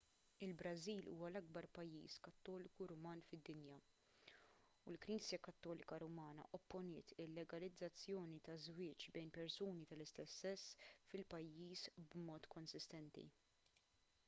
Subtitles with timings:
[0.43, 9.33] il-brażil huwa l-akbar pajjiż kattoliku ruman fid-dinja u l-knisja kattolika rumana opponiet il-legalizzazzjoni taż-żwieġ bejn
[9.39, 10.67] persuni tal-istess sess
[11.13, 13.27] fil-pajjiż b'mod konsistenti